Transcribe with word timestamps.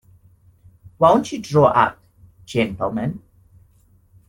Won't 0.97 1.31
you 1.31 1.37
draw 1.39 1.67
up, 1.67 1.99
gentlemen. 2.47 3.21